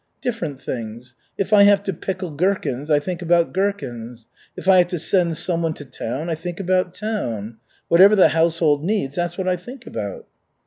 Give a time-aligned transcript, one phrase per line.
[0.19, 1.13] "Different things.
[1.37, 4.27] If I have to pickle gherkins, I think about gherkins.
[4.57, 7.57] If I have to send someone to town, I think about town.
[7.87, 10.25] Whatever the household needs, that's what I think about."